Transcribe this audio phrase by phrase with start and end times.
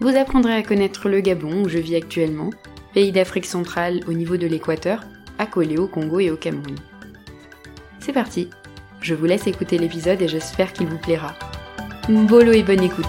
[0.00, 2.50] Vous apprendrez à connaître le Gabon où je vis actuellement,
[2.94, 5.04] pays d'Afrique centrale au niveau de l'équateur,
[5.38, 6.76] accolé au Congo et au Cameroun.
[7.98, 8.48] C'est parti,
[9.00, 11.34] je vous laisse écouter l'épisode et j'espère qu'il vous plaira.
[12.08, 13.06] Mbolo et bonne écoute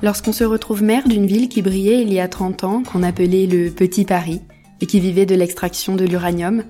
[0.00, 3.46] Lorsqu'on se retrouve maire d'une ville qui brillait il y a 30 ans, qu'on appelait
[3.46, 4.40] le Petit Paris,
[4.80, 6.64] et qui vivait de l'extraction de l'uranium,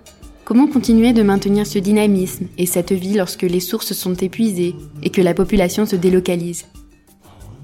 [0.45, 5.11] comment continuer de maintenir ce dynamisme et cette vie lorsque les sources sont épuisées et
[5.11, 6.67] que la population se délocalise?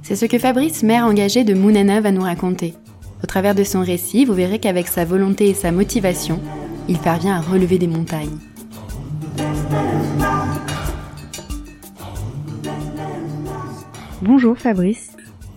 [0.03, 2.75] C'est ce que Fabrice, maire engagé de Mounana, va nous raconter.
[3.22, 6.41] Au travers de son récit, vous verrez qu'avec sa volonté et sa motivation,
[6.89, 8.39] il parvient à relever des montagnes.
[14.20, 15.12] Bonjour Fabrice.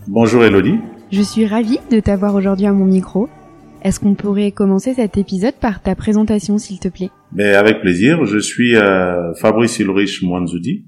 [0.07, 0.79] Bonjour Elodie.
[1.11, 3.27] Je suis ravie de t'avoir aujourd'hui à mon micro.
[3.83, 7.09] Est-ce qu'on pourrait commencer cet épisode par ta présentation, s'il te plaît?
[7.33, 8.25] Mais avec plaisir.
[8.25, 10.85] Je suis euh, Fabrice Ulrich Mwanzoudi.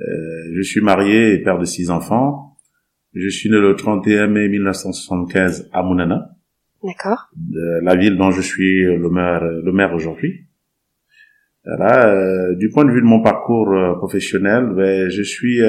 [0.00, 0.04] Euh,
[0.54, 2.56] je suis marié et père de six enfants.
[3.14, 6.30] Je suis né le 31 mai 1975 à Mounana.
[6.84, 7.30] D'accord.
[7.82, 10.46] La ville dont je suis le maire, le maire aujourd'hui.
[11.66, 15.60] Voilà, euh, du point de vue de mon parcours euh, professionnel, ben, je suis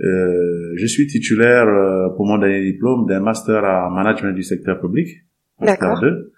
[0.00, 4.42] euh, euh, je suis titulaire euh, pour mon dernier diplôme d'un master en management du
[4.42, 5.08] secteur public,
[5.60, 6.32] master 2,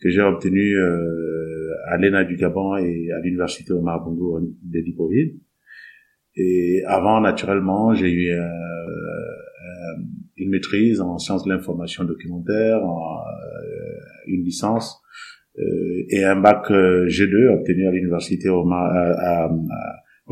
[0.00, 5.38] que j'ai obtenu euh, à l'ENA du Gabon et à l'université Omar Bongo de Libreville.
[6.36, 8.30] Et avant, naturellement, j'ai eu
[10.36, 12.80] une maîtrise en sciences de l'information documentaire,
[14.26, 15.02] une licence
[15.56, 18.64] et un bac G2 obtenu à l'université au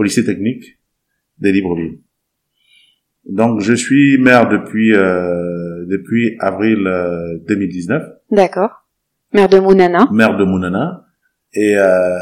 [0.03, 0.79] lycée technique
[1.41, 1.99] de Libreville.
[3.27, 6.79] Donc je suis maire depuis euh, depuis avril
[7.49, 8.03] 2019.
[8.03, 8.87] Euh, D'accord.
[9.33, 10.09] Maire de Mounana.
[10.11, 11.05] Maire de Mounana
[11.55, 12.19] et euh,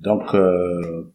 [0.00, 1.12] donc euh,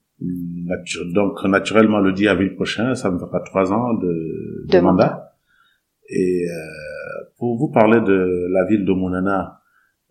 [1.14, 5.34] donc naturellement le 10 avril prochain, ça me fera trois ans de, de, mandat.
[6.10, 9.62] Et euh, pour vous parler de la ville de Mounana,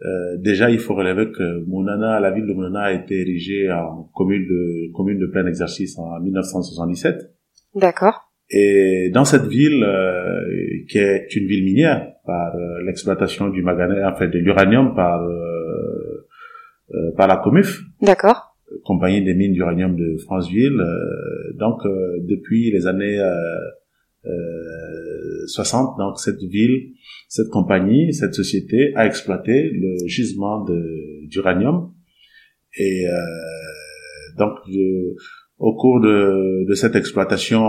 [0.03, 4.11] euh, déjà il faut relever que Mounana, la ville de Mounana a été érigée en
[4.15, 7.35] commune de commune de plein exercice en 1977.
[7.75, 8.30] D'accord.
[8.53, 14.05] Et dans cette ville, euh, qui est une ville minière, par euh, l'exploitation du manganèse,
[14.05, 16.27] enfin de l'uranium par euh,
[16.95, 17.81] euh, par la Comuf.
[18.01, 18.57] D'accord.
[18.85, 20.81] Compagnie des mines d'uranium de Franceville.
[21.55, 21.79] donc
[22.33, 23.21] depuis les années
[25.47, 26.93] 60, donc cette ville,
[27.29, 31.93] cette compagnie, cette société a exploité le gisement de d'uranium.
[32.79, 33.07] Et
[34.39, 34.53] donc
[35.59, 37.65] au cours de, de cette exploitation,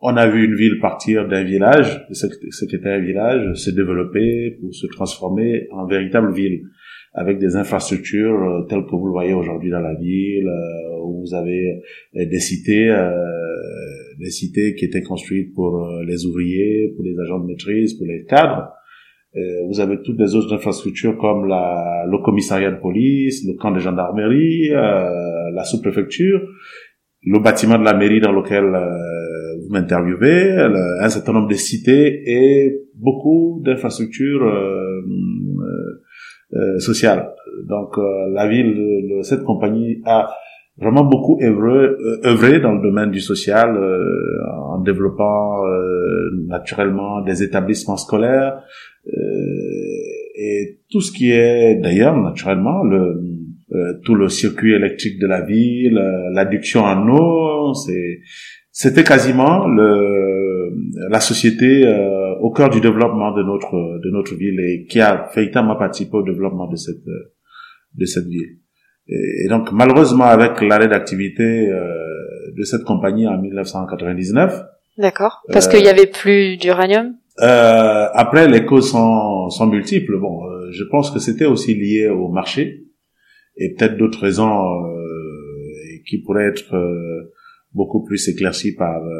[0.00, 4.56] on a vu une ville partir d'un village, ce qui était un village, se développer
[4.60, 6.62] pour se transformer en véritable ville,
[7.16, 11.22] avec des infrastructures euh, telles que vous le voyez aujourd'hui dans la ville, euh, où
[11.22, 11.80] vous avez
[12.16, 12.94] euh, des cités,
[14.20, 18.24] des cités qui étaient construites pour les ouvriers, pour les agents de maîtrise, pour les
[18.24, 18.70] cadres.
[19.68, 23.78] vous avez toutes les autres infrastructures comme la, le commissariat de police, le camp de
[23.78, 26.40] gendarmerie, la sous-préfecture,
[27.22, 28.64] le bâtiment de la mairie dans lequel
[29.66, 30.56] vous m'interviewez,
[31.00, 35.00] un certain nombre de cités et beaucoup d'infrastructures euh,
[35.60, 36.02] euh,
[36.54, 37.30] euh sociales.
[37.68, 40.30] Donc la ville, cette compagnie a
[40.78, 41.88] vraiment beaucoup œuvré,
[42.24, 43.76] œuvré dans le domaine du social
[44.70, 45.62] en développant
[46.46, 48.62] naturellement des établissements scolaires
[50.38, 53.22] et tout ce qui est d'ailleurs naturellement le
[54.04, 56.00] tout le circuit électrique de la ville,
[56.32, 58.20] l'adduction en eau, c'est
[58.78, 60.70] c'était quasiment le,
[61.08, 65.30] la société euh, au cœur du développement de notre de notre ville et qui a
[65.34, 67.06] véritablement participé au développement de cette
[67.94, 68.58] de cette ville.
[69.08, 71.84] Et, donc malheureusement avec l'arrêt d'activité euh,
[72.54, 74.60] de cette compagnie en 1999.
[74.98, 75.40] D'accord.
[75.50, 77.14] Parce qu'il y avait plus d'uranium?
[77.40, 80.18] Euh, après les causes sont sont multiples.
[80.18, 82.84] Bon, euh, je pense que c'était aussi lié au marché
[83.56, 84.52] et peut-être d'autres raisons
[86.06, 86.76] qui pourraient être
[87.76, 89.12] beaucoup plus éclairci par euh,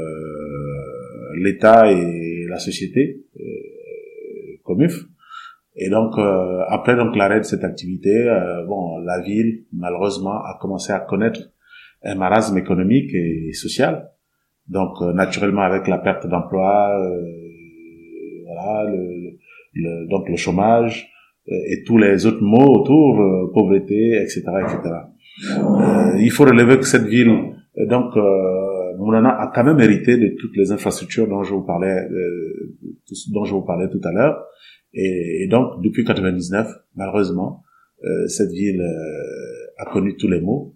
[1.44, 3.42] l'État et la société, euh,
[4.64, 5.04] Comuf.
[5.76, 10.58] Et donc, euh, après donc l'arrêt de cette activité, euh, bon, la ville, malheureusement, a
[10.60, 11.40] commencé à connaître
[12.02, 14.10] un marasme économique et social.
[14.68, 16.72] Donc, euh, naturellement, avec la perte d'emploi,
[18.46, 19.38] voilà, le,
[19.74, 21.12] le, donc le chômage
[21.48, 24.80] et tous les autres mots autour, pauvreté, etc., etc.
[26.18, 28.14] il faut relever que cette ville, donc,
[28.98, 32.08] Moulana a quand même hérité de toutes les infrastructures dont je vous parlais,
[33.32, 34.46] dont je vous parlais tout à l'heure.
[34.94, 37.62] Et, donc, depuis 99, malheureusement,
[38.04, 40.74] euh, cette ville euh, a connu tous les maux.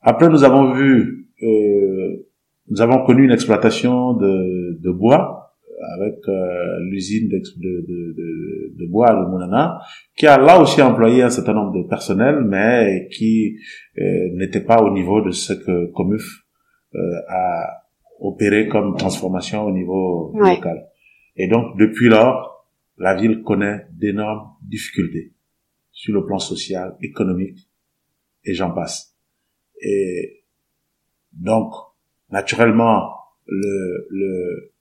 [0.00, 2.26] Après, nous avons vu, euh,
[2.68, 5.51] nous avons connu une exploitation de, de bois
[5.94, 9.80] avec euh, l'usine de, de, de, de, bois de Mounana,
[10.16, 13.56] qui a là aussi employé un certain nombre de personnel, mais qui
[13.98, 14.02] euh,
[14.34, 16.24] n'était pas au niveau de ce que Comuf
[17.28, 17.82] a
[18.20, 20.88] opéré comme transformation au niveau local.
[21.36, 22.66] Et donc, depuis lors,
[22.98, 25.32] la ville connaît d'énormes difficultés
[25.90, 27.68] sur le plan social, économique,
[28.44, 29.16] et j'en passe.
[29.80, 30.44] Et
[31.32, 31.72] donc,
[32.30, 33.10] naturellement,
[33.46, 34.71] le, le,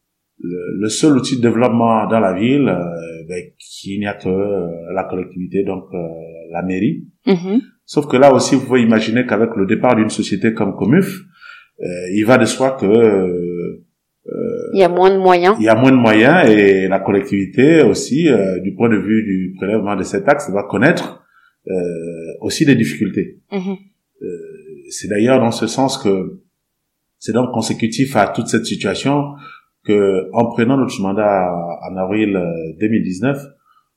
[0.43, 3.43] le, seul outil de développement dans la ville, euh, ben,
[3.85, 5.97] il n'y a que euh, la collectivité, donc euh,
[6.51, 7.05] la mairie.
[7.25, 7.61] Mm-hmm.
[7.85, 11.21] Sauf que là aussi, vous pouvez imaginer qu'avec le départ d'une société comme Comuf,
[12.13, 13.81] il va de soi que
[14.73, 15.55] il y a moins de moyens.
[15.59, 19.23] Il y a moins de moyens et la collectivité aussi, euh, du point de vue
[19.23, 21.23] du prélèvement de cet axe, va connaître
[21.67, 21.73] euh,
[22.41, 23.39] aussi des difficultés.
[23.51, 23.77] Mhm.
[24.21, 24.27] Euh,
[24.89, 26.41] c'est d'ailleurs dans ce sens que
[27.19, 29.33] c'est donc consécutif à toute cette situation
[29.83, 31.51] que, en prenant notre mandat
[31.89, 32.39] en avril
[32.79, 33.43] 2019,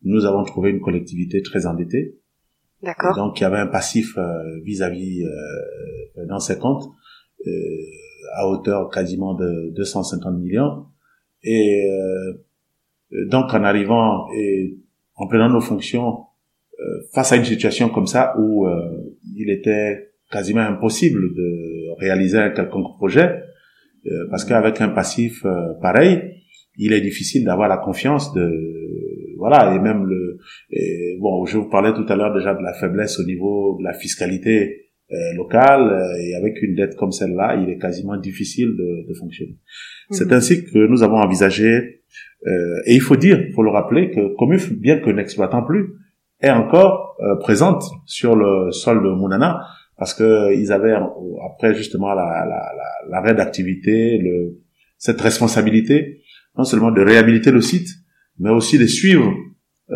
[0.02, 2.18] nous avons trouvé une collectivité très endettée.
[2.82, 3.16] D'accord.
[3.16, 4.18] Donc, il y avait un passif
[4.62, 6.84] vis-à-vis -vis, dans ses comptes
[8.34, 10.86] à hauteur quasiment de 250 millions.
[11.42, 14.78] Et euh, donc en arrivant et
[15.14, 16.24] en prenant nos fonctions
[16.80, 22.38] euh, face à une situation comme ça où euh, il était quasiment impossible de réaliser
[22.38, 23.42] un quelconque projet,
[24.30, 25.44] parce qu'avec un passif
[25.80, 26.20] pareil,
[26.76, 28.50] il est difficile d'avoir la confiance de
[29.38, 30.38] voilà et même le
[31.20, 33.92] bon je vous parlais tout à l'heure déjà de la faiblesse au niveau de la
[33.92, 39.06] fiscalité euh, local euh, et avec une dette comme celle-là, il est quasiment difficile de,
[39.06, 39.58] de fonctionner.
[40.10, 40.32] C'est mhm.
[40.32, 42.00] ainsi que nous avons envisagé,
[42.46, 42.50] euh,
[42.86, 45.90] et il faut dire, il faut le rappeler, que Comuf, bien que n'exploitant plus,
[46.40, 49.60] est encore présente sur le sol de Mounana,
[49.96, 50.94] parce que ils avaient,
[51.50, 54.58] après justement l'arrêt la, la, d'activité, le,
[54.98, 56.20] cette responsabilité,
[56.56, 57.88] non seulement de réhabiliter le site,
[58.38, 59.32] mais aussi de suivre
[59.90, 59.94] euh,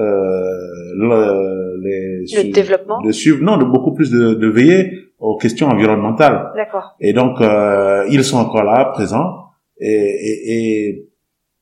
[0.94, 5.68] le, les, le développement, de suivre, non, de beaucoup plus de, de veiller aux questions
[5.68, 6.52] environnementales.
[6.54, 6.94] D'accord.
[7.00, 9.46] Et donc euh, ils sont encore là, présents,
[9.80, 11.08] et, et, et,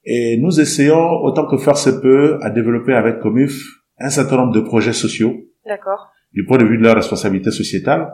[0.05, 3.55] et, nous essayons autant que faire se peut à développer avec Comuf
[3.99, 5.35] un certain nombre de projets sociaux.
[5.67, 6.11] D'accord.
[6.33, 8.09] Du point de vue de leur responsabilité sociétale,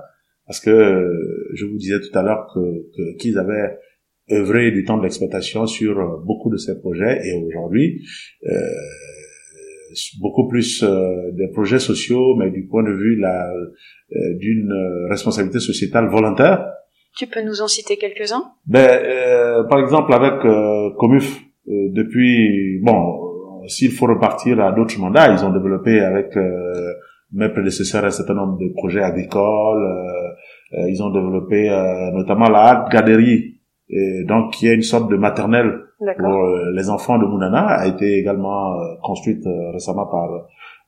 [0.47, 3.79] parce que euh, je vous disais tout à l'heure que qu'ils avaient
[4.31, 8.03] œuvré du temps de l'exploitation sur beaucoup de ces projets et aujourd'hui
[8.47, 8.51] euh,
[10.21, 14.73] beaucoup plus euh, des projets sociaux, mais du point de vue la, euh, d'une
[15.11, 16.67] responsabilité sociétale volontaire.
[17.17, 18.45] Tu peux nous en citer quelques-uns?
[18.67, 20.41] Ben, euh, par exemple avec
[20.97, 26.37] Comuf, depuis bon, s'il faut repartir à d'autres mandats, ils ont développé avec
[27.33, 29.85] mes prédécesseurs un certain nombre de projets agricoles.
[30.89, 31.69] ils ont développé
[32.13, 35.83] notamment la garderie, et donc qui est une sorte de maternelle
[36.19, 40.31] pour euh, les enfants de Mounana a été également euh, construite euh, récemment par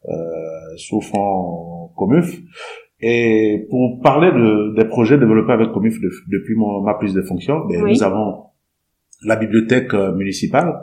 [0.09, 0.13] euh,
[0.77, 2.37] sous fond Comuf.
[3.01, 7.67] Et pour parler de, des projets développés avec Comuf depuis mon, ma prise de fonction,
[7.67, 8.45] ben, nous avons
[9.25, 10.75] la bibliothèque municipale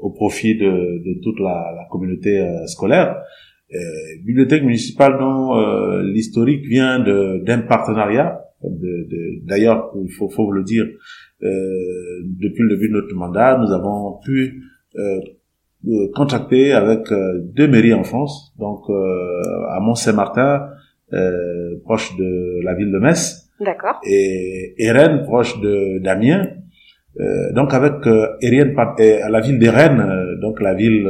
[0.00, 3.16] au profit de, de toute la, la communauté scolaire.
[3.74, 3.78] Euh,
[4.22, 8.44] bibliothèque municipale dont euh, l'historique vient d'un partenariat.
[9.44, 10.84] D'ailleurs, il faut, faut le dire,
[11.42, 11.48] euh,
[12.22, 14.62] depuis le début de notre mandat, nous avons pu
[14.96, 15.20] euh,
[15.88, 20.68] euh contracter avec euh, deux mairies en France, donc à Mont-Saint-Martin,
[21.84, 24.00] proche de la ville de Metz, D'accord.
[24.06, 26.46] et, et Rennes, proche de d'Amiens.
[27.54, 28.36] donc avec euh,
[29.24, 31.08] à la ville des Rennes, donc la ville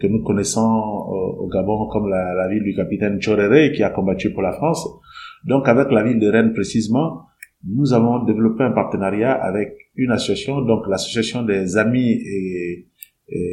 [0.00, 4.32] que nous connaissons au, Gabon comme la, la, ville du capitaine Choréré qui a combattu
[4.32, 4.86] pour la France.
[5.44, 7.26] Donc avec la ville de Rennes précisément,
[7.64, 12.86] nous avons développé un partenariat avec une association, donc l'association des amis et,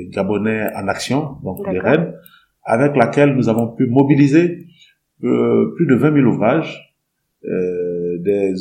[0.09, 2.13] gabonais en action, donc les Rennes,
[2.63, 4.67] avec laquelle nous avons pu mobiliser
[5.23, 6.95] euh, plus de 20 000 ouvrages,
[7.45, 8.53] euh, des,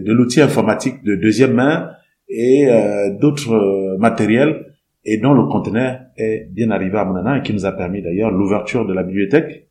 [0.00, 1.90] de l'outil informatique de deuxième main
[2.30, 4.73] et euh, d'autres matériels
[5.04, 8.30] et dont le conteneur est bien arrivé à Mounana et qui nous a permis d'ailleurs
[8.30, 9.68] l'ouverture de la bibliothèque.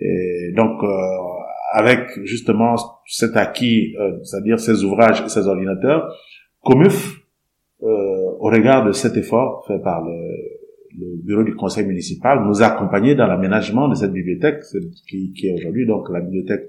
[0.00, 0.88] Et donc, euh,
[1.72, 6.14] avec justement cet acquis, euh, c'est-à-dire ces ouvrages et ces ordinateurs,
[6.60, 7.20] Comuf,
[7.82, 7.86] euh,
[8.40, 10.12] au regard de cet effort fait par le,
[10.98, 14.62] le, bureau du conseil municipal, nous a accompagnés dans l'aménagement de cette bibliothèque,
[15.08, 16.64] qui, qui est aujourd'hui donc la bibliothèque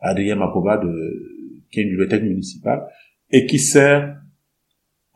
[0.00, 0.92] Adrien Mapoba, de,
[1.70, 2.86] qui est une bibliothèque municipale,
[3.30, 4.16] et qui sert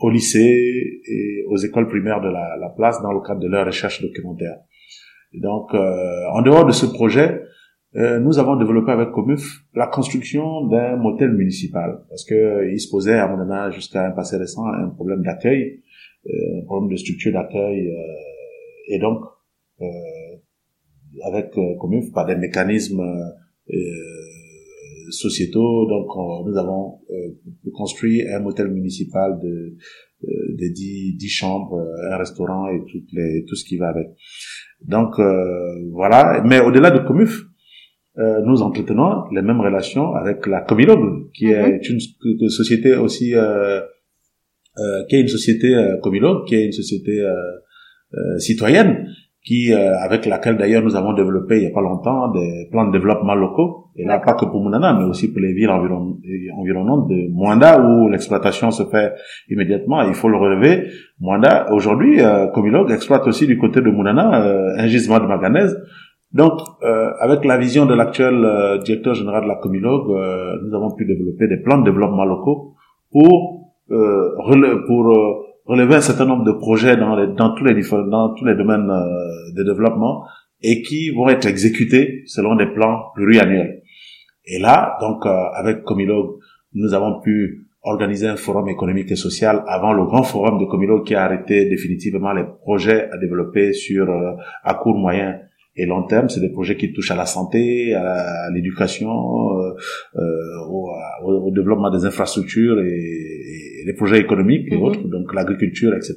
[0.04, 3.64] au lycée et aux écoles primaires de la, la place dans le cadre de leur
[3.64, 4.58] recherche documentaire.
[5.32, 7.40] Donc, euh, en dehors de ce projet,
[7.96, 12.80] euh, nous avons développé avec Comuf la construction d'un motel municipal parce que euh, il
[12.80, 15.82] se posait à mon âge jusqu'à un passé récent un problème d'accueil,
[16.26, 17.90] euh, un problème de structure d'accueil
[18.88, 19.20] et donc
[21.26, 23.02] avec Comuf par des mécanismes
[25.10, 26.08] sociétaux donc
[26.46, 27.00] nous avons
[27.72, 29.76] construit un motel municipal de
[30.22, 31.78] de dix, dix chambres,
[32.10, 34.06] un restaurant et toutes les, tout ce qui va avec.
[34.80, 35.16] Donc
[35.92, 37.44] voilà, mais au-delà de Comuf,
[38.16, 41.98] euh, nous entretenons les mêmes relations avec la Comilogue, qui est mhm.
[42.40, 43.80] une, société aussi, euh,
[44.78, 47.32] euh, qui est une société euh, Comilogue, qui est une société euh,
[48.14, 49.08] euh, citoyenne,
[49.44, 52.92] qui avec laquelle d'ailleurs nous avons développé il y a pas longtemps des plans de
[52.92, 56.16] développement locaux, et là pas que pour Mounana, mais aussi pour les villes environ,
[56.58, 59.12] environnantes de Mwanda où l'exploitation se fait
[59.50, 60.02] immédiatement.
[60.02, 60.88] Il faut le relever.
[61.20, 65.76] Mwanda aujourd'hui, euh, Comilogue exploite aussi du côté de Mounana un gisement de manganèse
[66.34, 70.74] donc, euh, avec la vision de l'actuel euh, directeur général de la Comilogue, euh, nous
[70.74, 72.74] avons pu développer des plans de développement locaux
[73.12, 73.60] pour
[74.86, 78.54] pour relever un certain nombre de projets dans, les, dans tous les dans tous les
[78.54, 78.90] domaines
[79.54, 80.24] de développement
[80.62, 83.82] et qui vont être exécutés selon des plans pluriannuels.
[84.46, 86.38] Et là, donc, avec Comilogue,
[86.74, 91.04] nous avons pu organiser un forum économique et social avant le grand forum de Comilogue
[91.04, 94.08] qui a arrêté définitivement les projets à développer sur
[94.62, 95.38] à court moyen
[95.76, 99.74] et long terme, c'est des projets qui touchent à la santé, à l'éducation, euh,
[100.16, 100.88] euh au,
[101.24, 104.82] au, développement des infrastructures et, et les projets économiques et mhm.
[104.82, 106.14] autres, donc l'agriculture, etc.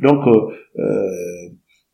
[0.00, 0.84] Donc, euh,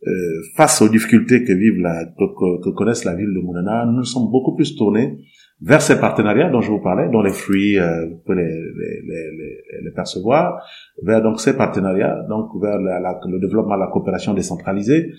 [0.06, 0.10] euh,
[0.56, 4.30] face aux difficultés que vivent la, que, que, connaissent la ville de Mounana, nous sommes
[4.30, 5.18] beaucoup plus tournés
[5.60, 9.02] vers ces partenariats dont je vous parlais, dont les fruits, euh, vous pouvez les, les,
[9.06, 10.64] les, les, percevoir,
[11.02, 15.12] vers donc ces partenariats, donc vers la, la, le développement de la coopération décentralisée,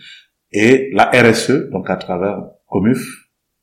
[0.52, 3.06] et la RSE, donc à travers Comuf,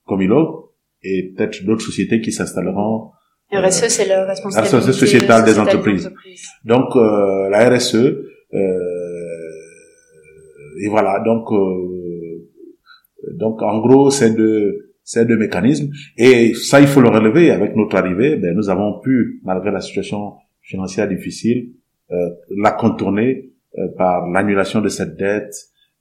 [0.07, 0.69] Comilog,
[1.03, 3.11] et peut-être d'autres sociétés qui s'installeront.
[3.53, 6.11] RSE, euh, c'est le responsabilité RSE sociétale des entreprises.
[6.65, 8.55] Donc euh, la RSE, euh,
[10.83, 12.49] et voilà, donc euh,
[13.33, 17.75] donc en gros c'est deux c'est deux mécanismes et ça il faut le relever avec
[17.75, 21.71] notre arrivée, ben nous avons pu malgré la situation financière difficile
[22.11, 25.55] euh, la contourner euh, par l'annulation de cette dette,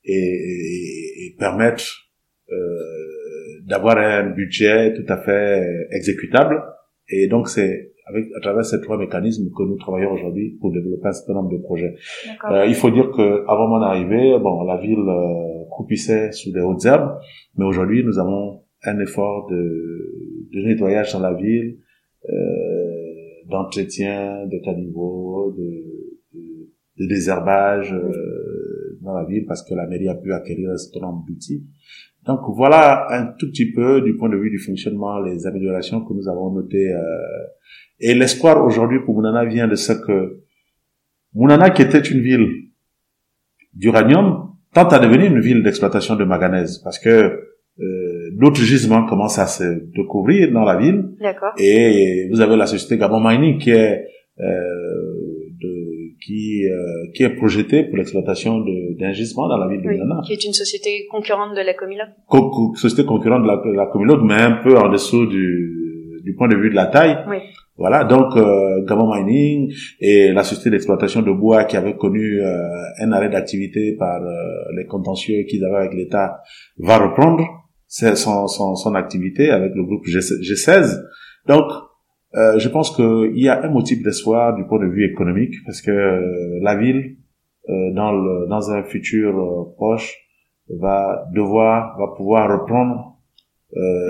[0.04, 1.84] et, et permettre
[2.50, 2.56] euh,
[3.66, 6.62] d'avoir un budget tout à fait exécutable.
[7.10, 11.08] Et donc c'est avec à travers ces trois mécanismes que nous travaillons aujourd'hui pour développer
[11.08, 11.94] un certain nombre de projets.
[12.50, 16.60] Euh, il faut dire que avant mon arrivée, bon, la ville euh, croupissait sous des
[16.60, 17.18] hautes herbes,
[17.56, 21.78] mais aujourd'hui nous avons un effort de, de nettoyage dans la ville,
[22.28, 22.34] euh,
[23.50, 27.92] d'entretien de caniveaux, de, de, de désherbage.
[27.92, 28.48] Euh,
[29.00, 31.64] dans la ville parce que la mairie a pu acquérir un certain nombre d'outils.
[32.28, 36.12] Donc voilà un tout petit peu du point de vue du fonctionnement les améliorations que
[36.12, 36.92] nous avons notées.
[36.92, 37.00] Euh,
[37.98, 40.42] et l'espoir aujourd'hui pour Mounana vient de ce que
[41.34, 42.46] Mounana, qui était une ville
[43.72, 47.08] d'uranium, tente à devenir une ville d'exploitation de manganèse parce que
[47.80, 51.14] euh, d'autres gisements commencent à se découvrir dans la ville.
[51.56, 54.04] Et vous avez la société Gabon Mining qui est
[54.40, 55.07] euh,
[56.24, 58.64] qui euh, qui est projeté pour l'exploitation
[58.98, 62.08] d'un gisement dans la ville de oui, Qui est une société concurrente de la Comilog.
[62.28, 66.34] Co société concurrente de la, de la Comilog, mais un peu en dessous du, du
[66.34, 67.18] point de vue de la taille.
[67.28, 67.38] Oui.
[67.78, 72.58] Voilà, donc euh, Gabon Mining et la société d'exploitation de bois qui avait connu euh,
[72.98, 74.34] un arrêt d'activité par euh,
[74.76, 76.42] les contentieux qu'ils avaient avec l'État
[76.78, 77.44] va reprendre
[77.86, 81.00] son, son, son activité avec le groupe G, G16.
[81.46, 81.70] Donc
[82.38, 85.82] euh, je pense qu'il y a un motif d'espoir du point de vue économique parce
[85.82, 87.16] que euh, la ville,
[87.68, 90.16] euh, dans, le, dans un futur proche,
[90.68, 93.14] va devoir, va pouvoir reprendre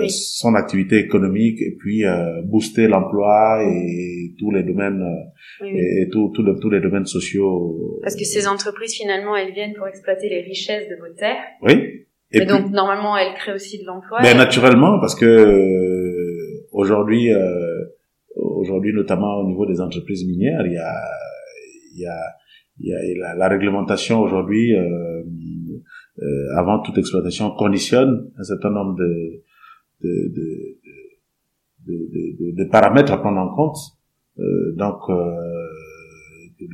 [0.07, 2.03] son activité économique et puis
[2.45, 5.03] booster l'emploi et tous les domaines
[5.65, 7.99] et, tous tous les domaines sociaux.
[8.01, 11.43] Parce que ces entreprises finalement elles viennent pour exploiter les richesses de vos terres.
[11.61, 12.05] Oui.
[12.31, 14.19] Et, donc normalement elles créent aussi de l'emploi.
[14.21, 17.29] Mais naturellement parce que aujourd'hui
[18.69, 20.93] aujourd'hui notamment au niveau des entreprises minières, il y a,
[21.95, 22.19] il y a,
[22.79, 25.23] il y a, la, la réglementation aujourd'hui, euh,
[26.21, 29.43] euh, avant toute exploitation, conditionne un certain nombre de,
[30.03, 30.13] de,
[31.87, 31.93] de,
[32.39, 33.77] de, de paramètres à prendre en compte.
[34.37, 35.01] Euh, donc,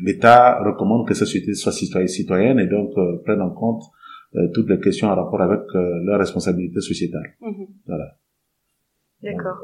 [0.04, 2.92] l'État recommande que cette société soit citoyenne et donc
[3.24, 3.84] prenne en compte
[4.54, 7.36] toutes les questions en rapport avec leur responsabilité sociétale.
[7.42, 7.68] Mhm.
[7.86, 8.18] Voilà.
[9.26, 9.58] D'accord.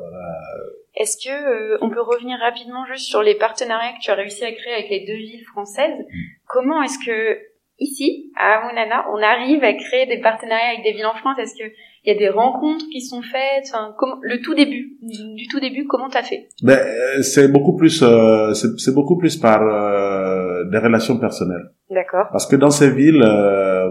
[0.96, 4.44] Est-ce que euh, on peut revenir rapidement juste sur les partenariats que tu as réussi
[4.44, 5.98] à créer avec les deux villes françaises?
[6.00, 6.18] Mm.
[6.48, 7.40] Comment est-ce que
[7.80, 11.40] ici, à Monana, on arrive à créer des partenariats avec des villes en France?
[11.40, 11.72] Est-ce que
[12.04, 13.66] il y a des rencontres qui sont faites?
[13.72, 16.48] Enfin, comment, Le tout début, du tout début, comment t'as fait?
[16.64, 21.70] Ben, euh, c'est beaucoup plus, euh, c'est beaucoup plus par euh, des relations personnelles.
[21.92, 22.28] D'accord.
[22.32, 23.24] Parce que dans ces villes,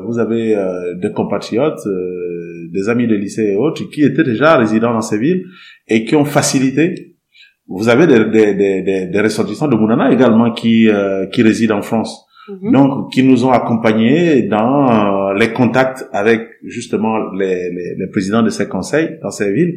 [0.04, 0.56] vous avez
[0.96, 1.86] des compatriotes,
[2.72, 5.44] des amis de lycée et autres, qui étaient déjà résidents dans ces villes
[5.88, 7.16] et qui ont facilité.
[7.68, 10.88] Vous avez des, des, des, des ressortissants de Mounana également qui
[11.32, 12.26] qui résident en France.
[12.48, 12.72] Mhm.
[12.72, 18.42] donc qui nous ont accompagnés dans euh, les contacts avec justement les, les, les, présidents
[18.42, 19.74] de ces conseils dans ces villes.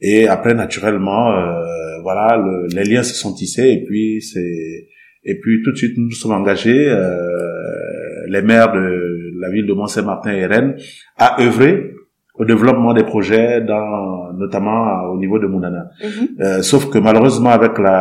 [0.00, 2.42] Et après, naturellement, euh, voilà,
[2.74, 4.88] les liens se sont tissés et puis c'est
[5.22, 9.66] et puis tout de suite nous nous sommes engagés, euh, les maires de la ville
[9.66, 10.76] de Mont-Saint-Martin et Rennes,
[11.16, 11.92] à œuvrer
[12.40, 14.78] au développement des projets, dans, notamment
[15.12, 15.84] au niveau de Mounana.
[16.02, 16.28] Mhm.
[16.40, 17.96] euh, sauf que malheureusement, avec la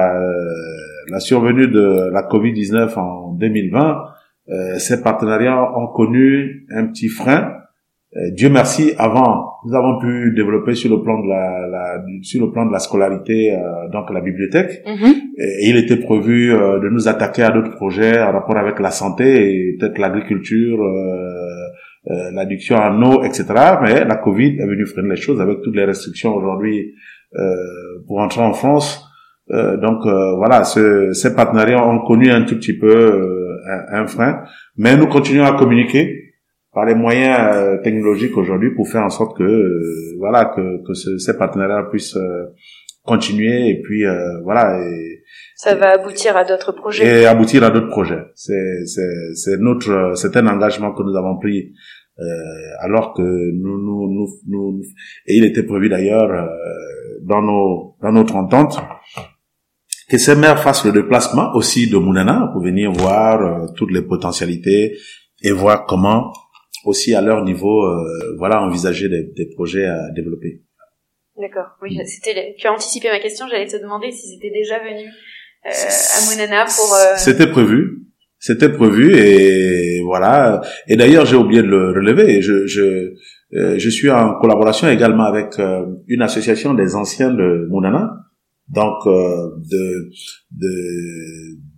[1.09, 4.03] la survenue de la Covid-19 en 2020,
[4.49, 7.53] euh, ces partenariats ont connu un petit frein.
[8.15, 12.43] Euh, Dieu merci, avant, nous avons pu développer sur le plan de la, la sur
[12.43, 14.83] le plan de la scolarité, euh, donc la bibliothèque.
[14.83, 15.13] Mm-hmm.
[15.37, 18.89] et, il était prévu euh, de nous attaquer à d'autres projets en rapport avec la
[18.89, 20.79] santé et peut-être l'agriculture,
[22.09, 23.45] l'adduction en eau, etc.
[23.81, 26.93] Mais la Covid est venue freiner les choses avec toutes les restrictions aujourd'hui
[28.07, 29.09] pour entrer en France.
[29.51, 34.01] Euh, donc euh, voilà, ce, ces partenariats ont connu un tout petit peu euh, un,
[34.01, 34.43] un, frein,
[34.77, 36.35] mais nous continuons à communiquer
[36.71, 41.87] par les moyens technologiques aujourd'hui pour faire en sorte que voilà que, que ces partenariats
[41.89, 42.17] puissent
[43.03, 44.03] continuer et puis
[44.43, 45.23] voilà et,
[45.55, 50.13] ça va aboutir à d'autres projets et aboutir à d'autres projets c'est c'est c'est notre
[50.15, 51.73] c'est un engagement que nous avons pris euh,
[52.79, 54.81] alors que nous, nous, nous, nous,
[55.25, 56.47] et il était prévu d'ailleurs euh,
[57.23, 58.79] dans nos dans notre entente
[60.09, 64.01] que ces maires fassent le déplacement aussi de Mounana pour venir voir euh, toutes les
[64.01, 64.97] potentialités
[65.43, 66.33] et voir comment
[66.85, 70.63] aussi à leur niveau, euh, voilà, envisager des, des, projets à développer.
[71.37, 71.67] D'accord.
[71.81, 72.55] Oui, c'était.
[72.57, 73.47] Tu as anticipé ma question.
[73.49, 75.07] J'allais te demander si c'était déjà venu
[75.65, 76.95] euh, à Mounana pour.
[77.17, 78.08] C'était prévu.
[78.39, 80.61] C'était prévu et voilà.
[80.87, 82.41] Et d'ailleurs, j'ai oublié de le relever.
[82.41, 83.13] Je, je,
[83.51, 85.59] je suis en collaboration également avec
[86.07, 88.11] une association des anciens de Mounana
[88.69, 90.09] donc euh, de,
[90.51, 90.69] de,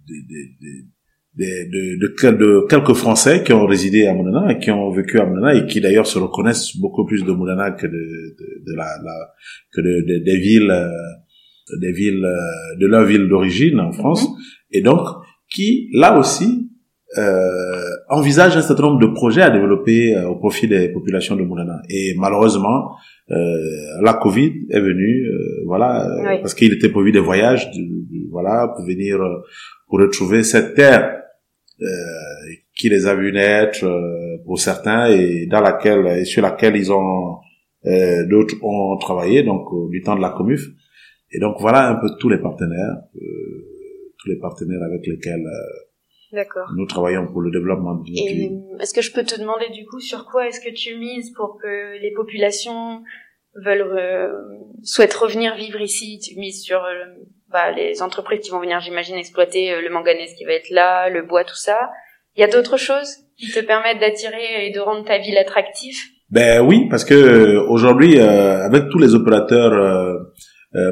[0.08, 5.20] de, de, de, de, quelques Français qui ont résidé à Mounana et qui ont vécu
[5.20, 8.98] à Mounana et qui d'ailleurs se reconnaissent beaucoup plus de Mounana que de, de, la,
[9.04, 9.34] la,
[9.74, 10.90] que de, des villes euh,
[11.80, 14.36] des villes euh, de leur ville d'origine en France mhm.
[14.72, 15.08] et donc
[15.54, 16.70] qui là aussi
[17.18, 21.82] euh, envisage un certain nombre de projets à développer au profit des populations de Mounana
[21.90, 22.96] et malheureusement
[23.32, 27.70] euh, la Covid est venue, euh, voilà, euh, parce qu'il était prévu des voyages,
[28.30, 29.20] voilà, pour venir
[29.88, 31.18] pour retrouver cette terre
[32.76, 33.86] qui les a vus naître
[34.46, 37.38] pour certains et dans laquelle et sur laquelle ils ont
[38.30, 40.62] d'autres ont travaillé donc du temps de la Comuf.
[41.32, 42.98] Et donc voilà un peu tous les partenaires
[44.22, 45.48] tous les partenaires avec lesquels
[46.32, 46.68] D'accord.
[46.76, 50.00] Nous travaillons pour le développement de notre Est-ce que je peux te demander du coup
[50.00, 53.04] sur quoi est-ce que tu mises pour que les populations
[53.56, 54.32] veulent euh,
[54.82, 56.20] souhaitent revenir vivre ici?
[56.20, 57.04] Tu mises sur euh,
[57.50, 61.10] bah, les entreprises qui vont venir, j'imagine, exploiter euh, le manganèse qui va être là,
[61.10, 61.92] le bois, tout ça.
[62.38, 65.98] Il y a d'autres choses qui te permettent d'attirer et de rendre ta ville attractive?
[66.30, 70.22] Ben oui, parce que aujourd'hui, avec tous les opérateurs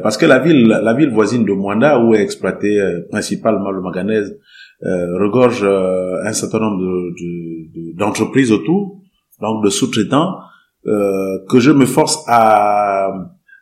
[0.03, 4.37] parce que la ville, la ville voisine de Mwanda, où est exploité principalement le manganèse,
[4.85, 6.81] euh, regorge euh, un certain nombre
[7.97, 9.01] d'entreprises de, de, autour,
[9.41, 10.37] donc de sous-traitants,
[10.87, 13.11] euh, que je me force à,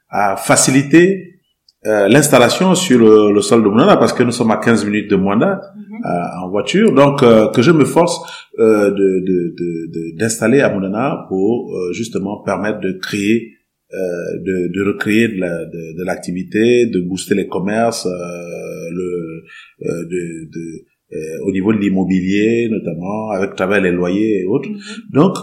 [0.10, 1.39] à faciliter
[1.88, 5.10] euh, l'installation sur le, le, sol de Moana parce que nous sommes à 15 minutes
[5.10, 6.43] de Moana mhm.
[6.43, 8.19] en voiture donc que je me force
[8.58, 13.57] d'installer de, de, à Moana pour justement permettre de créer
[13.91, 19.43] de, de recréer de l'activité de, booster les commerces le
[19.82, 24.67] de, de euh, au niveau de l'immobilier notamment, avec travers les loyers et autres.
[24.67, 24.78] Mhm.
[25.13, 25.38] Donc,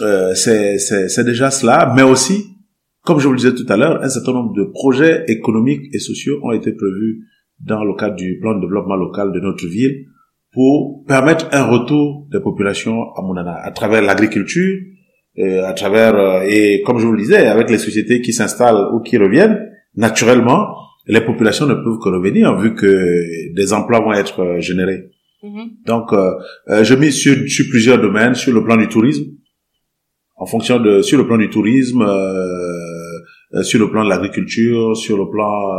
[0.00, 2.56] euh, c'est déjà cela, mais aussi,
[3.02, 5.98] comme je vous le disais tout à l'heure, un certain nombre de projets économiques et
[5.98, 7.20] sociaux ont été prévus
[7.60, 10.06] dans le cadre du plan de développement local de notre ville
[10.54, 14.93] pour permettre un retour des populations à Mounana à travers l'agriculture, euh,
[15.38, 19.00] à travers euh, et comme je vous le disais, avec les sociétés qui s'installent ou
[19.00, 24.40] qui reviennent, naturellement, les populations ne peuvent que revenir vu que des emplois vont être
[24.40, 25.10] euh, générés.
[25.42, 25.86] Mm-hmm.
[25.86, 26.10] Donc,
[26.68, 29.24] je mets sur, sur plusieurs domaines, sur le plan du tourisme,
[30.36, 32.02] en fonction de sur le plan du tourisme,
[33.60, 35.76] sur le plan de l'agriculture, sur le plan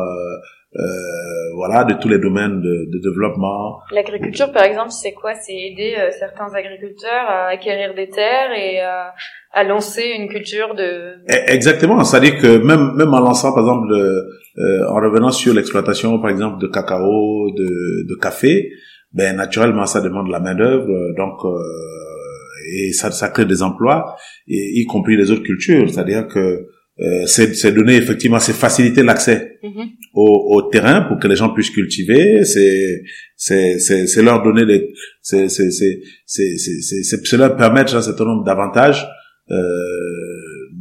[0.77, 3.79] euh, voilà, de tous les domaines de, de développement.
[3.91, 5.33] L'agriculture, par exemple, c'est quoi?
[5.33, 9.13] C'est aider euh, certains agriculteurs à acquérir des terres et à,
[9.51, 11.15] à lancer une culture de.
[11.29, 16.19] E, exactement, c'est-à-dire que même même en lançant, par exemple, euh, en revenant sur l'exploitation,
[16.19, 18.69] par exemple, de cacao, de, de café,
[19.13, 20.87] ben naturellement, ça demande de la main d'œuvre,
[21.17, 21.39] donc
[22.77, 24.15] et ça, ça crée des emplois,
[24.47, 26.67] y compris les autres cultures, c'est-à-dire que
[26.99, 29.89] euh, c'est donner effectivement, c'est faciliter l'accès mm-hmm.
[30.13, 32.45] au, au, terrain pour que les gens puissent cultiver.
[32.45, 33.03] C'est
[33.36, 38.23] c'est c'est leur donner des c'est c'est c'est c'est c'est c'est leur permettre un certain
[38.23, 39.05] nombre d'avantages,
[39.51, 39.55] euh,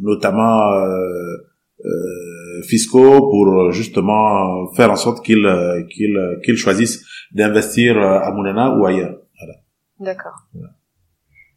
[0.00, 1.36] notamment euh,
[1.84, 5.48] euh, fiscaux pour justement faire en sorte qu'ils
[5.90, 9.18] qu'ils qu'ils choisissent d'investir à Mounana ou ailleurs.
[9.40, 9.54] Voilà.
[9.98, 10.46] D'accord.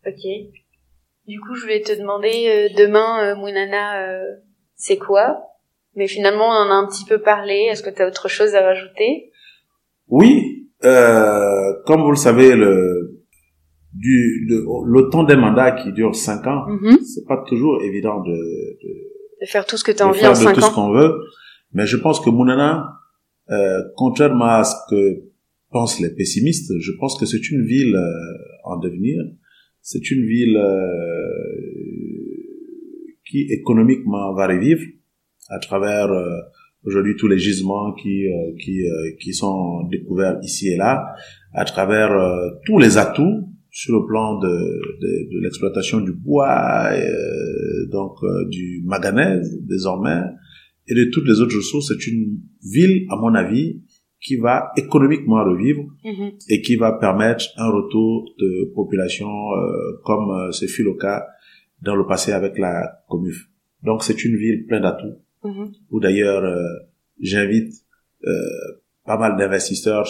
[0.07, 0.23] Ok.
[1.27, 4.35] Du coup, je vais te demander euh, demain, euh, Mounana, euh,
[4.77, 5.41] c'est quoi?
[5.95, 7.67] Mais finalement, on en a un petit peu parlé.
[7.69, 9.31] Est-ce que tu as autre chose à rajouter?
[10.07, 13.17] Oui, euh, comme vous le savez, le,
[13.93, 17.03] du, le, temps des mandats qui dure cinq ans, mm-hmm.
[17.03, 20.51] c'est pas toujours évident de, de, faire tout ce que tu as envie en cinq
[20.51, 20.53] ans.
[20.53, 21.15] tout ce qu'on veut.
[21.73, 22.99] Mais je pense que Mounana,
[23.49, 25.23] euh, contrairement à ce que
[25.71, 29.23] pensent les pessimistes, je pense que c'est une ville euh, en devenir.
[29.81, 32.16] C'est une ville euh,
[33.29, 34.81] qui économiquement va revivre
[35.49, 36.39] à travers euh,
[36.83, 41.15] aujourd'hui tous les gisements qui euh, qui euh, qui sont découverts ici et là,
[41.53, 42.11] à travers
[42.65, 46.91] tous les atouts sur le plan de de, de l'exploitation du bois,
[47.91, 48.15] donc
[48.49, 50.21] du manganèse désormais
[50.87, 51.87] et de toutes les autres ressources.
[51.89, 53.81] C'est une ville, à mon avis,
[54.21, 56.33] qui va économiquement revivre mm-hmm.
[56.49, 59.29] et qui va permettre un retour de population
[60.03, 61.23] comme ce fut le cas
[61.81, 63.49] dans le passé avec la Comuf.
[63.83, 66.63] Donc c'est une ville pleine d'atouts, mm où d'ailleurs euh,
[67.19, 67.73] j'invite
[68.25, 70.09] euh, pas mal d'investisseurs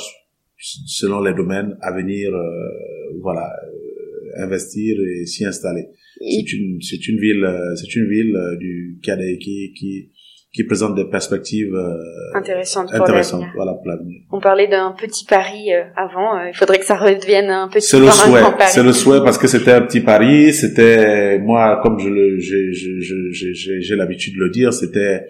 [0.57, 5.87] selon les domaines à venir, euh, voilà, euh, investir et s'y installer.
[6.19, 10.11] C'est une, c'est une ville, c'est une ville du Cadet qui, qui
[10.53, 14.21] qui présente des perspectives euh, intéressantes, pour intéressantes voilà, pour l'avenir.
[14.31, 17.87] On parlait d'un petit pari euh, avant, euh, il faudrait que ça redevienne un petit
[17.87, 21.99] C'est le souhait, c'est le souhait parce que c'était un petit pari, c'était moi comme
[21.99, 25.25] je le j'ai j'ai j'ai l'habitude de le dire, c'était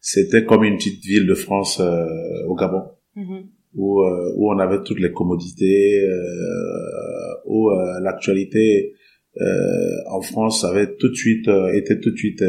[0.00, 2.82] c'était comme une petite ville de France au Gabon.
[3.16, 3.46] Mm-hmm.
[3.78, 6.02] Où, où on avait toutes les commodités,
[7.44, 7.70] où
[8.02, 8.94] l'actualité
[10.10, 12.42] en France avait tout de suite été tout de suite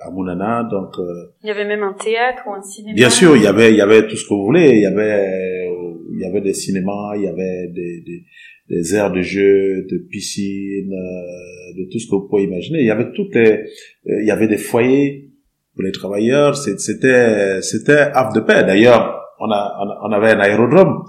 [0.00, 0.98] à Mounana, donc.
[0.98, 2.94] Euh, il y avait même un théâtre ou un cinéma.
[2.94, 4.72] Bien sûr, il y avait, il y avait tout ce que vous voulez.
[4.72, 5.68] Il y avait,
[6.12, 8.24] il y avait des cinémas, il y avait des, des,
[8.68, 12.80] des aires de jeu, de piscines, euh, de tout ce que vous pouvez imaginer.
[12.80, 15.30] Il y avait toutes les, euh, il y avait des foyers
[15.74, 16.56] pour les travailleurs.
[16.56, 18.64] C'était, c'était havre de paix.
[18.64, 21.04] D'ailleurs, on a, on avait un aérodrome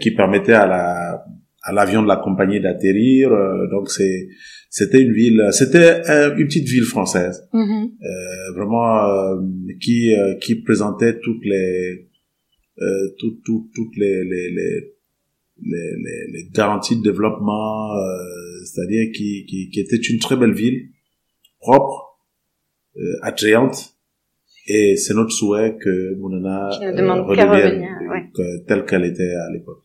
[0.00, 1.24] qui permettait à la,
[1.62, 3.30] à l'avion de la compagnie d'atterrir.
[3.70, 4.28] donc c'est
[4.70, 6.00] c'était une ville, c'était
[6.38, 7.90] une petite ville française, mm-hmm.
[8.02, 9.40] euh, vraiment euh,
[9.80, 12.08] qui euh, qui présentait toutes les
[12.80, 14.94] euh, toutes toutes les les, les
[15.62, 17.90] les, les, garanties de développement,
[18.64, 20.88] c'est-à-dire qui, qui, qui était une très belle ville,
[21.58, 22.18] propre,
[23.20, 23.94] attrayante,
[24.66, 28.30] et c'est notre souhait que Mounana redevienne ouais.
[28.66, 29.84] telle qu'elle était à l'époque.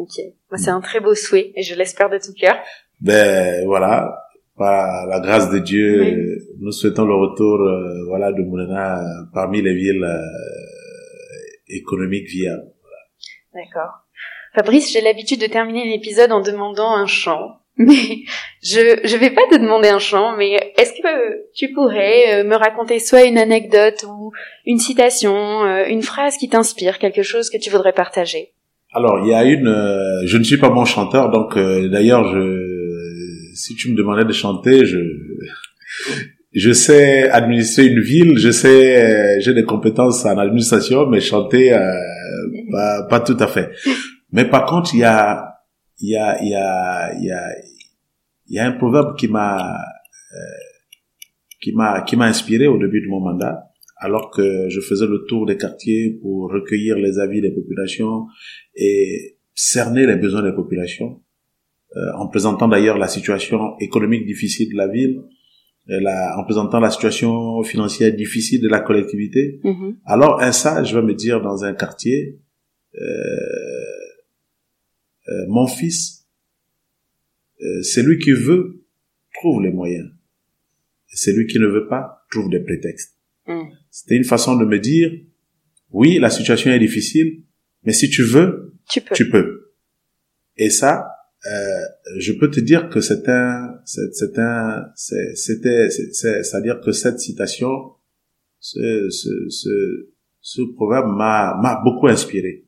[0.00, 0.18] Ok,
[0.56, 2.56] c'est un très beau souhait et je l'espère de tout cœur.
[3.02, 8.98] Ben voilà, par la grâce de Dieu, nous souhaitons le retour euh, voilà de Moulina
[9.34, 10.22] parmi les villes euh,
[11.68, 12.72] économiques viables.
[13.52, 13.90] D'accord.
[14.54, 17.58] Fabrice, j'ai l'habitude de terminer l'épisode en demandant un chant.
[17.76, 18.24] Mais
[18.62, 22.54] je je vais pas te demander un chant, mais est-ce que tu pourrais euh, me
[22.54, 24.32] raconter soit une anecdote ou
[24.64, 28.54] une citation, une phrase qui t'inspire, quelque chose que tu voudrais partager?
[28.92, 29.72] Alors, il y a une
[30.26, 32.70] je ne suis pas bon chanteur donc d'ailleurs je
[33.54, 34.98] si tu me demandais de chanter, je
[36.52, 41.92] je sais administrer une ville, je sais j'ai des compétences en administration, mais chanter euh,
[42.72, 43.70] pas, pas tout à fait.
[44.32, 45.54] Mais par contre, il y a
[46.00, 47.42] il y a il y a il y a
[48.48, 50.60] il y a un proverbe qui m'a euh,
[51.60, 53.69] qui m'a qui m'a inspiré au début de mon mandat
[54.00, 58.26] alors que je faisais le tour des quartiers pour recueillir les avis des populations
[58.74, 61.22] et cerner les besoins des populations,
[61.96, 65.22] euh, en présentant d'ailleurs la situation économique difficile de la ville,
[65.86, 69.60] la, en présentant la situation financière difficile de la collectivité.
[69.64, 69.96] Mhm.
[70.04, 72.38] Alors un sage va me dire dans un quartier,
[72.94, 73.00] euh,
[75.28, 76.26] euh, mon fils,
[77.60, 78.84] euh, celui qui veut
[79.34, 80.10] trouve les moyens.
[81.08, 83.19] Celui qui ne veut pas trouve des prétextes.
[83.52, 83.70] Mm.
[83.90, 85.10] C'était une façon de me dire,
[85.90, 87.42] oui, la situation est difficile,
[87.84, 89.14] mais si tu veux, Tu peux.
[89.14, 89.72] tu peux.
[90.56, 91.06] Et ça,
[91.46, 91.80] euh,
[92.18, 96.80] je peux te dire que c'est un, c'est c'est un, c'est- c'était, c'est- c'est- c'est-à-dire
[96.84, 97.70] que cette citation,
[98.58, 99.70] ce, ce, ce,
[100.40, 102.66] ce proverbe m'a, m'a beaucoup inspiré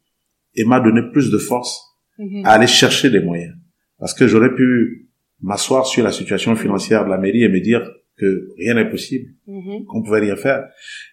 [0.55, 1.81] et m'a donné plus de force
[2.19, 2.45] Mhm.
[2.45, 3.55] à aller chercher des moyens.
[3.99, 5.09] Parce que j'aurais pu
[5.41, 7.83] m'asseoir sur la situation financière de la mairie et me dire
[8.17, 9.85] que rien n'est possible Mhm.
[9.87, 10.69] qu'on pouvait rien faire.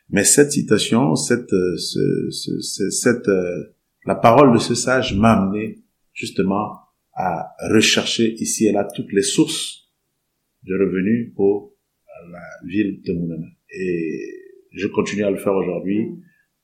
[0.10, 3.74] Mais cette citation, cette, euh, ce, ce- ce- cette, euh,
[4.06, 5.80] la parole de ce sage m'a amené
[6.14, 6.78] justement
[7.14, 9.90] à rechercher ici et là toutes les sources
[10.64, 11.74] de revenus pour
[12.32, 13.48] la ville de Mounana.
[13.74, 14.34] Et
[14.74, 16.22] je continue à le faire aujourd'hui Mhm.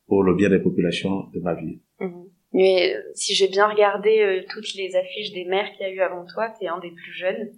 [0.07, 1.79] pour le bien des populations de ma ville.
[1.99, 2.25] Mhm.
[2.53, 5.93] Mais euh, si j'ai bien regardé euh, toutes les affiches des maires qu'il y a
[5.93, 7.51] eu avant toi, t'es un des plus jeunes.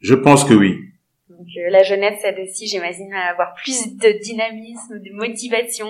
[0.00, 0.76] Je pense que oui.
[1.30, 5.86] Donc euh, la jeunesse aide aussi, j'imagine, à avoir plus de dynamisme, de motivation.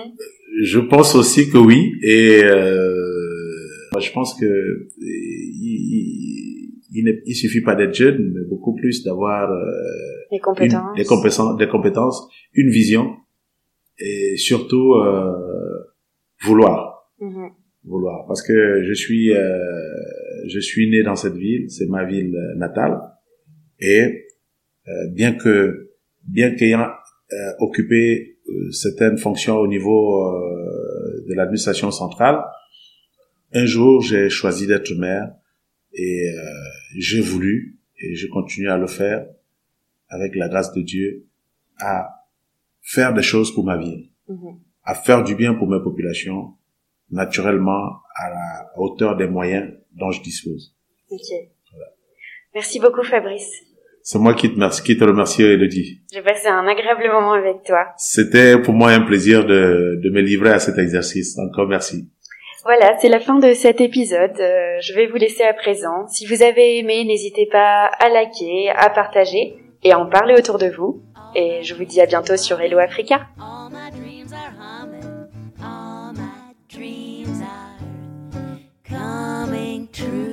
[0.63, 1.93] Je pense aussi que oui.
[2.03, 4.87] Et euh, je pense que
[6.93, 9.65] il, ne il suffit pas d'être jeune, mais beaucoup plus d'avoir euh,
[10.59, 13.15] une- des compétences, des compétences, une vision
[13.99, 15.31] et surtout euh,
[16.43, 17.49] vouloir, Mhm.
[17.83, 18.25] vouloir.
[18.27, 19.49] Parce que je suis, euh,
[20.47, 22.99] je suis né dans cette ville, c'est ma ville euh, natale,
[23.79, 24.25] et
[25.11, 25.91] bien que,
[26.23, 26.87] bien qu'ayant
[27.33, 32.43] euh, occupé euh, certaines fonctions au niveau euh, de l'administration centrale,
[33.53, 35.31] un jour j'ai choisi d'être maire
[35.93, 36.41] et euh,
[36.97, 39.25] j'ai voulu et je continue à le faire
[40.09, 41.25] avec la grâce de Dieu
[41.79, 42.25] à
[42.81, 44.59] faire des choses pour ma ville, Mhm.
[44.83, 46.53] à faire du bien pour mes populations,
[47.09, 50.75] naturellement à la hauteur des moyens dont je dispose.
[51.09, 51.19] Ok.
[52.55, 53.51] Merci beaucoup Fabrice.
[54.03, 56.01] C'est moi qui te, remercie, qui te remercie, Elodie.
[56.11, 57.87] J'ai passé un agréable moment avec toi.
[57.97, 61.37] C'était pour moi un plaisir de, de me livrer à cet exercice.
[61.37, 62.09] Encore merci.
[62.63, 64.39] Voilà, c'est la fin de cet épisode.
[64.39, 66.05] Euh, je vais vous laisser à présent.
[66.07, 70.59] Si vous avez aimé, n'hésitez pas à liker, à partager et à en parler autour
[70.59, 71.01] de vous.
[71.33, 73.27] Et je vous dis à bientôt sur Hello Africa.
[78.91, 80.30] Coming true.